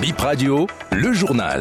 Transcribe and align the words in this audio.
Bip 0.00 0.20
Radio, 0.20 0.68
le 0.92 1.12
journal. 1.12 1.60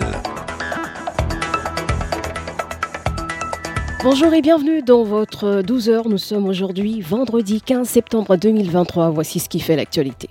Bonjour 4.03 4.31
et 4.31 4.43
bienvenue 4.43 4.83
dans 4.83 5.03
votre 5.03 5.63
12 5.63 5.89
heures. 5.89 6.07
Nous 6.07 6.19
sommes 6.19 6.45
aujourd'hui 6.45 7.01
vendredi 7.01 7.61
15 7.61 7.89
septembre 7.89 8.35
2023. 8.35 9.09
Voici 9.09 9.39
ce 9.39 9.49
qui 9.49 9.59
fait 9.59 9.75
l'actualité. 9.75 10.29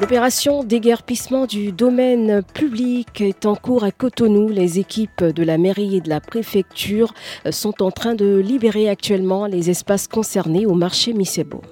L'opération 0.00 0.64
déguerpissement 0.64 1.46
du 1.46 1.70
domaine 1.70 2.42
public 2.42 3.20
est 3.20 3.46
en 3.46 3.54
cours 3.54 3.84
à 3.84 3.92
Cotonou. 3.92 4.48
Les 4.48 4.80
équipes 4.80 5.22
de 5.22 5.44
la 5.44 5.56
mairie 5.56 5.98
et 5.98 6.00
de 6.00 6.08
la 6.08 6.20
préfecture 6.20 7.14
sont 7.50 7.80
en 7.80 7.92
train 7.92 8.16
de 8.16 8.38
libérer 8.38 8.88
actuellement 8.88 9.46
les 9.46 9.70
espaces 9.70 10.08
concernés 10.08 10.66
au 10.66 10.74
marché 10.74 11.12
Misebo. 11.12 11.62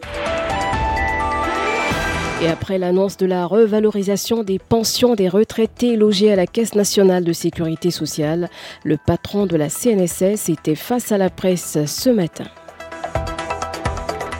Et 2.42 2.48
après 2.48 2.76
l'annonce 2.76 3.16
de 3.18 3.26
la 3.26 3.46
revalorisation 3.46 4.42
des 4.42 4.58
pensions 4.58 5.14
des 5.14 5.28
retraités 5.28 5.94
logés 5.94 6.32
à 6.32 6.36
la 6.36 6.48
Caisse 6.48 6.74
nationale 6.74 7.22
de 7.22 7.32
sécurité 7.32 7.92
sociale, 7.92 8.50
le 8.82 8.96
patron 8.96 9.46
de 9.46 9.56
la 9.56 9.68
CNSS 9.68 10.48
était 10.48 10.74
face 10.74 11.12
à 11.12 11.18
la 11.18 11.30
presse 11.30 11.78
ce 11.86 12.10
matin. 12.10 12.46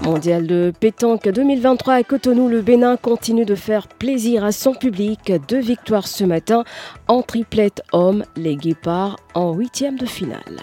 Mondial 0.03 0.49
de 0.49 0.73
pétanque 0.81 1.29
2023 1.29 1.95
à 1.95 2.03
Cotonou, 2.03 2.49
le 2.49 2.61
Bénin 2.61 2.97
continue 2.97 3.45
de 3.45 3.55
faire 3.55 3.87
plaisir 3.87 4.45
à 4.45 4.51
son 4.51 4.75
public. 4.75 5.33
Deux 5.47 5.61
victoires 5.61 6.09
ce 6.09 6.25
matin 6.25 6.65
en 7.07 7.23
triplette 7.23 7.83
homme, 7.93 8.25
les 8.35 8.57
Guépards 8.57 9.17
en 9.35 9.53
huitième 9.53 9.97
de 9.97 10.07
finale. 10.07 10.57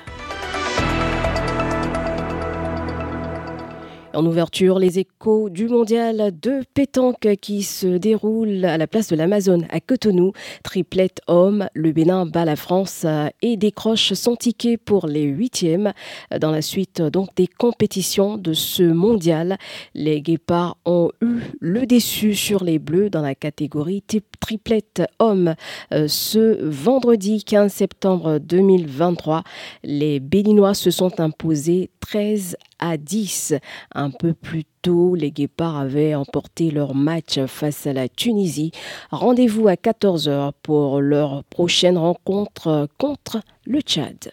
En 4.16 4.26
ouverture, 4.26 4.80
les 4.80 4.98
échos 4.98 5.50
du 5.50 5.68
mondial 5.68 6.32
de 6.42 6.64
pétanque 6.74 7.28
qui 7.42 7.62
se 7.62 7.86
déroule 7.86 8.66
à 8.66 8.78
la 8.80 8.88
place 8.88 9.08
de 9.10 9.16
l'Amazon 9.16 9.62
à 9.70 9.80
Cotonou. 9.80 10.32
Triplette 10.64 11.22
homme, 11.28 11.68
le 11.76 11.92
Bénin 11.92 12.26
bat 12.26 12.44
la 12.44 12.56
France 12.56 13.06
et 13.44 13.56
décroche 13.56 14.14
son 14.14 14.36
ticket 14.36 14.78
pour 14.78 15.06
les 15.06 15.24
huitièmes. 15.24 15.94
Dans 16.42 16.50
la 16.50 16.64
suite 16.64 17.04
donc 17.04 17.36
des 17.36 17.46
compétitions 17.46 18.38
de 18.38 18.54
ce 18.54 18.82
mondial, 18.82 19.58
les 19.94 20.22
Guépards 20.22 20.78
ont 20.86 21.12
eu 21.22 21.42
le 21.60 21.86
déçu 21.86 22.34
sur 22.34 22.64
les 22.64 22.80
Bleus 22.80 23.12
dans 23.12 23.22
la 23.22 23.36
catégorie 23.36 24.04
triplette 24.40 25.04
homme. 25.20 25.54
Ce 25.92 26.64
vendredi 26.64 27.44
15 27.44 27.72
septembre 27.72 28.40
2023, 28.40 29.44
les 29.84 30.20
Béninois 30.20 30.74
se 30.74 30.90
sont 30.90 31.22
imposés 31.22 31.92
13 32.00 32.58
à 32.80 32.98
10. 32.98 33.56
Un 33.94 34.10
peu 34.10 34.34
plus 34.34 34.64
tôt, 34.82 35.16
les 35.16 35.32
Guépards 35.32 35.78
avaient 35.78 36.16
emporté 36.16 36.72
leur 36.72 36.96
match 36.96 37.40
face 37.46 37.88
à 37.88 37.94
la 37.94 38.08
Tunisie. 38.08 38.72
Rendez-vous 39.12 39.68
à 39.68 39.74
14h 39.74 40.52
pour 40.64 41.02
leur 41.02 41.44
prochaine 41.46 41.98
rencontre 41.98 42.88
contre 42.98 43.42
le 43.66 43.82
Tchad. 43.82 44.32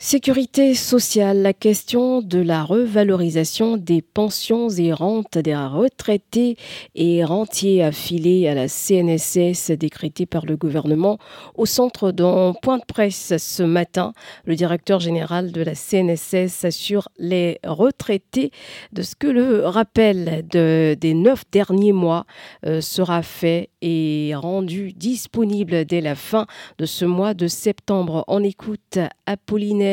Sécurité 0.00 0.76
sociale, 0.76 1.42
la 1.42 1.52
question 1.52 2.22
de 2.22 2.38
la 2.38 2.62
revalorisation 2.62 3.76
des 3.76 4.00
pensions 4.00 4.68
et 4.68 4.92
rentes 4.92 5.38
des 5.38 5.56
retraités 5.56 6.56
et 6.94 7.24
rentiers 7.24 7.82
affilés 7.82 8.46
à 8.46 8.54
la 8.54 8.68
CNSS 8.68 9.72
décrétée 9.72 10.24
par 10.24 10.46
le 10.46 10.56
gouvernement 10.56 11.18
au 11.56 11.66
centre 11.66 12.12
d'un 12.12 12.54
point 12.62 12.78
de 12.78 12.84
presse 12.86 13.36
ce 13.38 13.64
matin. 13.64 14.12
Le 14.44 14.54
directeur 14.54 15.00
général 15.00 15.50
de 15.50 15.62
la 15.62 15.74
CNSS 15.74 16.64
assure 16.64 17.08
les 17.18 17.58
retraités 17.64 18.52
de 18.92 19.02
ce 19.02 19.16
que 19.16 19.26
le 19.26 19.66
rappel 19.66 20.46
de, 20.48 20.96
des 20.98 21.14
neuf 21.14 21.42
derniers 21.50 21.92
mois 21.92 22.24
euh, 22.64 22.80
sera 22.80 23.22
fait 23.22 23.70
et 23.82 24.32
rendu 24.36 24.92
disponible 24.92 25.84
dès 25.84 26.00
la 26.00 26.14
fin 26.14 26.46
de 26.78 26.86
ce 26.86 27.04
mois 27.04 27.34
de 27.34 27.48
septembre. 27.48 28.24
On 28.28 28.44
écoute 28.44 28.98
Apollinaire 29.26 29.87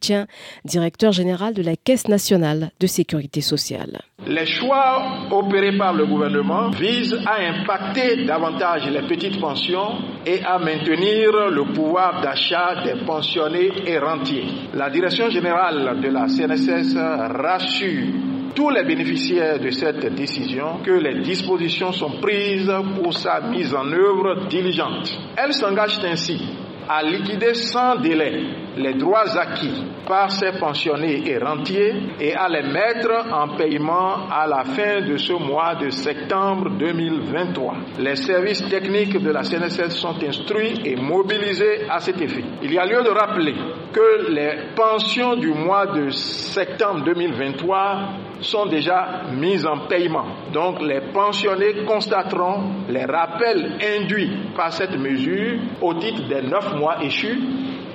Tien 0.00 0.26
directeur 0.64 1.12
général 1.12 1.54
de 1.54 1.62
la 1.62 1.76
Caisse 1.76 2.08
nationale 2.08 2.70
de 2.80 2.86
sécurité 2.86 3.40
sociale. 3.40 4.00
Les 4.26 4.46
choix 4.46 5.28
opérés 5.30 5.76
par 5.76 5.92
le 5.94 6.06
gouvernement 6.06 6.70
visent 6.70 7.18
à 7.26 7.36
impacter 7.40 8.24
davantage 8.24 8.90
les 8.90 9.06
petites 9.06 9.40
pensions 9.40 9.98
et 10.26 10.42
à 10.44 10.58
maintenir 10.58 11.50
le 11.50 11.72
pouvoir 11.72 12.20
d'achat 12.20 12.82
des 12.84 13.04
pensionnés 13.04 13.70
et 13.86 13.98
rentiers. 13.98 14.46
La 14.74 14.90
direction 14.90 15.30
générale 15.30 16.00
de 16.00 16.08
la 16.08 16.28
CNSS 16.28 16.96
rassure 16.96 18.28
tous 18.54 18.70
les 18.70 18.84
bénéficiaires 18.84 19.60
de 19.60 19.70
cette 19.70 20.14
décision 20.14 20.78
que 20.84 20.90
les 20.90 21.20
dispositions 21.22 21.92
sont 21.92 22.20
prises 22.20 22.72
pour 22.96 23.14
sa 23.14 23.40
mise 23.40 23.72
en 23.74 23.86
œuvre 23.92 24.48
diligente. 24.48 25.16
Elle 25.36 25.52
s'engage 25.52 26.00
ainsi 26.04 26.40
à 26.88 27.02
liquider 27.02 27.54
sans 27.54 27.96
délai 27.96 28.67
les 28.78 28.94
droits 28.94 29.36
acquis 29.36 29.84
par 30.06 30.30
ces 30.30 30.52
pensionnés 30.52 31.22
et 31.26 31.38
rentiers 31.38 31.94
et 32.20 32.34
à 32.34 32.48
les 32.48 32.62
mettre 32.62 33.26
en 33.32 33.56
paiement 33.56 34.28
à 34.30 34.46
la 34.46 34.64
fin 34.64 35.00
de 35.02 35.16
ce 35.16 35.32
mois 35.32 35.74
de 35.74 35.90
septembre 35.90 36.70
2023. 36.78 37.74
Les 37.98 38.16
services 38.16 38.66
techniques 38.68 39.22
de 39.22 39.30
la 39.30 39.42
CNSS 39.42 39.90
sont 39.96 40.14
instruits 40.22 40.80
et 40.84 40.96
mobilisés 40.96 41.88
à 41.90 42.00
cet 42.00 42.20
effet. 42.20 42.44
Il 42.62 42.72
y 42.72 42.78
a 42.78 42.86
lieu 42.86 43.02
de 43.02 43.10
rappeler 43.10 43.54
que 43.92 44.30
les 44.30 44.74
pensions 44.74 45.36
du 45.36 45.48
mois 45.48 45.86
de 45.86 46.10
septembre 46.10 47.04
2023 47.04 47.98
sont 48.40 48.66
déjà 48.66 49.22
mises 49.32 49.66
en 49.66 49.86
paiement. 49.88 50.26
Donc 50.52 50.80
les 50.80 51.00
pensionnés 51.12 51.84
constateront 51.86 52.86
les 52.88 53.04
rappels 53.04 53.78
induits 54.00 54.30
par 54.56 54.72
cette 54.72 54.96
mesure 54.96 55.58
au 55.80 55.94
titre 55.94 56.28
des 56.28 56.42
neuf 56.42 56.74
mois 56.76 57.02
échus 57.02 57.38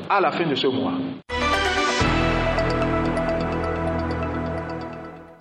à 0.09 0.21
la 0.21 0.31
fin 0.31 0.47
de 0.47 0.55
ce 0.55 0.67
mois. 0.67 0.93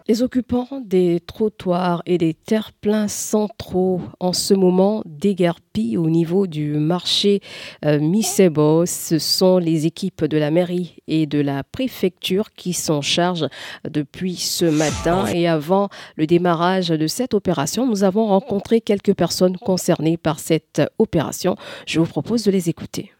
Les 0.08 0.22
occupants 0.22 0.82
des 0.84 1.20
trottoirs 1.20 2.02
et 2.06 2.18
des 2.18 2.34
terre-pleins 2.34 3.06
centraux 3.06 4.00
en 4.18 4.32
ce 4.32 4.52
moment 4.52 5.02
déguerpillent 5.06 5.96
au 5.96 6.10
niveau 6.10 6.48
du 6.48 6.74
marché 6.74 7.40
euh. 7.84 8.00
Ce 8.84 9.18
sont 9.18 9.58
les 9.58 9.86
équipes 9.86 10.24
de 10.24 10.36
la 10.36 10.50
mairie 10.50 10.96
et 11.06 11.26
de 11.26 11.40
la 11.40 11.62
préfecture 11.62 12.50
qui 12.52 12.72
s'en 12.72 13.00
chargent 13.00 13.48
depuis 13.88 14.34
ce 14.34 14.64
matin. 14.64 15.26
Et 15.28 15.46
avant 15.46 15.88
le 16.16 16.26
démarrage 16.26 16.88
de 16.88 17.06
cette 17.06 17.32
opération, 17.32 17.86
nous 17.86 18.02
avons 18.02 18.26
rencontré 18.26 18.80
quelques 18.80 19.14
personnes 19.14 19.56
concernées 19.56 20.16
par 20.16 20.40
cette 20.40 20.82
opération. 20.98 21.54
Je 21.86 22.00
vous 22.00 22.06
propose 22.06 22.44
de 22.44 22.50
les 22.50 22.68
écouter. 22.68 23.12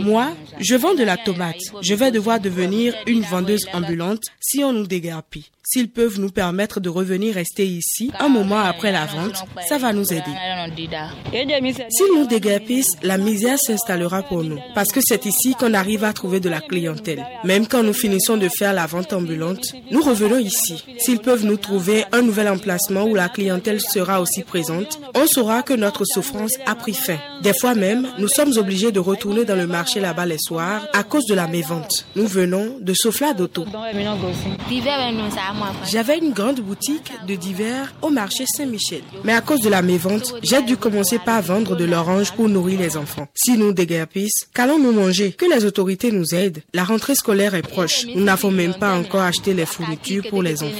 Moi, 0.00 0.32
je 0.58 0.74
vends 0.74 0.94
de 0.94 1.04
la 1.04 1.16
tomate. 1.16 1.60
Je 1.82 1.94
vais 1.94 2.10
devoir 2.10 2.40
devenir 2.40 2.94
une 3.06 3.22
vendeuse 3.22 3.66
ambulante 3.72 4.24
si 4.40 4.64
on 4.64 4.72
nous 4.72 4.86
dégarpille. 4.86 5.46
S'ils 5.62 5.90
peuvent 5.90 6.18
nous 6.18 6.30
permettre 6.30 6.80
de 6.80 6.88
revenir 6.88 7.34
rester 7.34 7.64
ici 7.64 8.10
un 8.18 8.28
moment 8.28 8.58
après 8.58 8.90
la 8.90 9.06
vente, 9.06 9.44
ça 9.68 9.78
va 9.78 9.92
nous 9.92 10.12
aider. 10.12 10.32
S'ils 11.90 12.14
nous 12.16 12.26
déguerpissent, 12.26 12.96
la 13.04 13.18
misère 13.18 13.56
s'installera 13.56 14.24
pour 14.24 14.42
nous. 14.42 14.58
Parce 14.74 14.90
que 14.90 15.00
c'est 15.00 15.26
ici 15.26 15.54
qu'on 15.54 15.74
arrive 15.74 16.02
à 16.02 16.12
trouver 16.12 16.40
de 16.40 16.48
la 16.48 16.60
clientèle. 16.60 17.24
Même 17.44 17.68
quand 17.68 17.84
nous 17.84 17.92
finissons 17.92 18.36
de 18.36 18.48
faire 18.48 18.72
la 18.72 18.86
vente 18.86 19.12
ambulante, 19.12 19.74
nous 19.92 20.02
revenons 20.02 20.38
ici. 20.38 20.82
S'ils 20.98 21.20
peuvent 21.20 21.44
nous 21.44 21.58
trouver 21.58 22.04
un 22.10 22.22
nouvel 22.22 22.48
emplacement 22.48 23.04
où 23.04 23.14
la 23.14 23.28
clientèle 23.28 23.80
sera 23.80 24.20
aussi 24.20 24.42
présente, 24.42 24.98
on 25.14 25.28
saura 25.28 25.62
que 25.62 25.74
notre 25.74 26.04
souffrance 26.04 26.54
a 26.66 26.74
pris 26.74 26.94
fin. 26.94 27.18
Des 27.42 27.54
fois 27.54 27.76
même, 27.76 28.08
nous 28.18 28.28
sommes 28.28 28.56
obligés 28.56 28.90
de 28.90 28.98
retourner 28.98 29.44
dans 29.50 29.56
le 29.56 29.66
marché 29.66 29.98
là-bas 29.98 30.26
les 30.26 30.38
soirs 30.38 30.86
à 30.92 31.02
cause 31.02 31.26
de 31.26 31.34
la 31.34 31.48
mévente. 31.48 32.06
Nous 32.14 32.28
venons 32.28 32.78
de 32.80 32.94
Sofla 32.94 33.34
d'Auto. 33.34 33.64
J'avais 35.90 36.18
une 36.18 36.32
grande 36.32 36.60
boutique 36.60 37.12
de 37.26 37.34
divers 37.34 37.92
au 38.00 38.10
marché 38.10 38.44
Saint-Michel. 38.46 39.02
Mais 39.24 39.32
à 39.32 39.40
cause 39.40 39.60
de 39.60 39.68
la 39.68 39.82
mévente, 39.82 40.34
j'ai 40.44 40.62
dû 40.62 40.76
commencer 40.76 41.18
par 41.18 41.42
vendre 41.42 41.74
de 41.74 41.84
l'orange 41.84 42.30
pour 42.30 42.48
nourrir 42.48 42.78
les 42.78 42.96
enfants. 42.96 43.26
Si 43.34 43.58
nous 43.58 43.72
déguerpissent, 43.72 44.46
qu'allons-nous 44.54 44.92
manger? 44.92 45.32
Que 45.32 45.52
les 45.52 45.64
autorités 45.64 46.12
nous 46.12 46.32
aident? 46.32 46.62
La 46.72 46.84
rentrée 46.84 47.16
scolaire 47.16 47.56
est 47.56 47.62
proche. 47.62 48.06
Nous 48.14 48.22
n'avons 48.22 48.52
même 48.52 48.74
pas 48.74 48.94
encore 48.94 49.22
acheté 49.22 49.52
les 49.52 49.66
fournitures 49.66 50.28
pour 50.30 50.44
les 50.44 50.62
enfants. 50.62 50.76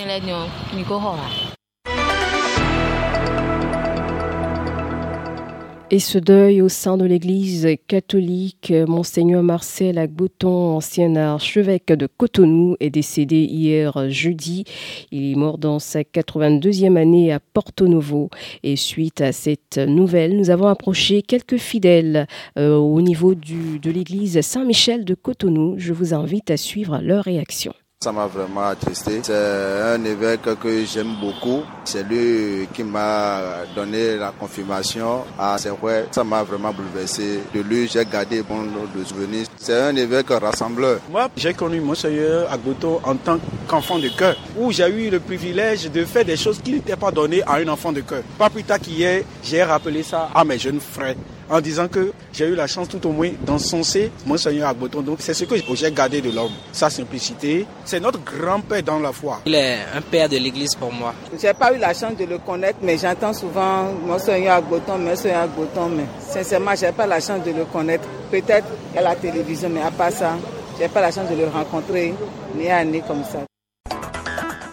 Et 5.93 5.99
ce 5.99 6.19
deuil 6.19 6.63
au 6.63 6.69
sein 6.69 6.97
de 6.97 7.05
l'Église 7.05 7.67
catholique, 7.89 8.73
Monseigneur 8.87 9.43
Marcel 9.43 9.99
Agbouton, 9.99 10.77
ancien 10.77 11.17
archevêque 11.17 11.93
de 11.93 12.07
Cotonou, 12.07 12.77
est 12.79 12.91
décédé 12.91 13.39
hier 13.43 14.09
jeudi. 14.09 14.63
Il 15.11 15.33
est 15.33 15.35
mort 15.35 15.59
dans 15.59 15.81
sa 15.81 16.03
82e 16.03 16.95
année 16.97 17.33
à 17.33 17.41
Porto 17.41 17.89
Novo. 17.89 18.31
Et 18.63 18.77
suite 18.77 19.21
à 19.21 19.33
cette 19.33 19.79
nouvelle, 19.79 20.37
nous 20.37 20.51
avons 20.51 20.69
approché 20.69 21.23
quelques 21.23 21.59
fidèles 21.59 22.29
euh, 22.57 22.77
au 22.77 23.03
niveau 23.03 23.35
de 23.35 23.91
l'Église 23.91 24.41
Saint-Michel 24.43 25.05
de 25.05 25.17
Cotonou. 25.17 25.75
Je 25.77 25.93
vous 25.93 26.15
invite 26.15 26.53
à 26.53 26.57
suivre 26.57 27.01
leur 27.03 27.25
réaction. 27.25 27.75
Ça 28.03 28.13
m'a 28.13 28.27
vraiment 28.27 28.67
attristé. 28.67 29.21
C'est 29.23 29.35
un 29.35 30.03
évêque 30.07 30.59
que 30.59 30.85
j'aime 30.87 31.17
beaucoup. 31.21 31.65
C'est 31.85 32.03
lui 32.03 32.67
qui 32.73 32.83
m'a 32.83 33.67
donné 33.77 34.17
la 34.17 34.31
confirmation. 34.31 35.25
Ah, 35.39 35.57
c'est 35.59 35.69
vrai, 35.69 36.07
ça 36.11 36.25
m'a 36.25 36.43
vraiment 36.43 36.73
bouleversé. 36.73 37.41
De 37.55 37.61
lui, 37.61 37.87
j'ai 37.89 38.07
gardé 38.07 38.43
bon 38.43 38.63
de 38.63 39.05
souvenirs. 39.05 39.49
C'est 39.59 39.79
un 39.79 39.95
évêque 39.97 40.31
rassembleur. 40.31 41.01
Moi, 41.11 41.29
j'ai 41.37 41.53
connu 41.53 41.79
Monseigneur 41.83 42.51
Agboto 42.51 43.03
en 43.05 43.17
tant 43.17 43.39
qu'enfant 43.69 43.99
de 43.99 44.09
cœur, 44.09 44.35
où 44.57 44.73
j'ai 44.73 44.89
eu 44.89 45.11
le 45.11 45.21
privilège 45.21 45.91
de 45.91 46.07
faire 46.07 46.25
des 46.25 46.39
choses 46.39 46.59
qui 46.65 46.73
n'étaient 46.73 46.97
pas 46.97 47.11
données 47.11 47.43
à 47.43 47.57
un 47.57 47.69
enfant 47.69 47.93
de 47.93 48.01
cœur. 48.01 48.23
Pas 48.39 48.49
plus 48.49 48.65
tard 48.65 48.81
qu'hier, 48.81 49.25
j'ai 49.45 49.63
rappelé 49.63 50.03
ça 50.03 50.31
à 50.35 50.43
mes 50.43 50.59
jeunes 50.59 50.81
frères 50.81 51.17
en 51.51 51.61
disant 51.61 51.89
que 51.89 52.13
j'ai 52.33 52.47
eu 52.47 52.55
la 52.55 52.67
chance 52.67 52.89
tout 52.89 53.05
au 53.07 53.11
moins 53.11 53.31
d'encenser 53.45 54.11
Monseigneur 54.25 54.69
Agboton. 54.69 55.03
Donc 55.03 55.19
c'est 55.21 55.35
ce 55.35 55.45
que 55.45 55.57
j'ai 55.75 55.91
gardé 55.91 56.21
de 56.21 56.31
l'homme, 56.31 56.53
sa 56.73 56.89
simplicité. 56.89 57.67
C'est 57.85 58.01
notre 58.01 58.21
grand-père 58.23 58.83
dans 58.83 59.01
la 59.01 59.13
foi. 59.13 59.41
Il 59.45 59.55
est 59.55 59.79
un 59.95 60.01
père 60.01 60.29
de 60.29 60.37
l'Église 60.37 60.75
pour 60.77 60.93
moi. 60.93 61.13
J'ai 61.41 61.53
pas 61.53 61.75
eu 61.75 61.79
la 61.79 61.93
chance 61.93 62.17
de 62.17 62.25
le 62.25 62.39
connaître, 62.39 62.79
mais 62.83 62.97
j'entends 62.97 63.33
souvent 63.33 63.93
Monseigneur 64.07 64.57
Agboton, 64.57 64.99
Monseigneur 64.99 65.43
Agboton, 65.43 65.89
mais 65.89 66.05
sincèrement, 66.21 66.73
j'ai 66.79 66.93
pas 66.93 67.07
la 67.07 67.21
chance 67.21 67.45
de 67.45 67.51
le 67.51 67.65
connaître. 67.65 68.05
Peut-être 68.31 68.67
à 68.97 69.03
la 69.03 69.17
télévision, 69.17 69.69
mais 69.69 69.83
à 69.83 69.91
part 69.91 70.13
ça, 70.13 70.37
j'ai 70.79 70.89
pas 70.89 71.01
la 71.01 71.11
chance 71.11 71.29
de 71.29 71.37
le 71.37 71.49
rencontrer, 71.49 72.15
ni 72.57 72.71
à 72.71 72.85
comme 73.07 73.25
ça. 73.25 73.41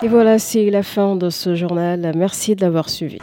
Et 0.03 0.07
voilà, 0.07 0.37
c'est 0.37 0.69
la 0.69 0.83
fin 0.83 1.15
de 1.15 1.31
ce 1.31 1.55
journal. 1.55 2.11
Merci 2.15 2.55
de 2.55 2.61
l'avoir 2.61 2.87
suivi. 2.87 3.17